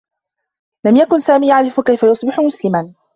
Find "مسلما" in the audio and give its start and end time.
2.39-2.93